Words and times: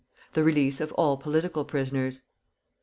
The 0.33 0.43
release 0.43 0.81
of 0.81 0.91
all 0.93 1.15
political 1.15 1.63
prisoners. 1.63 2.23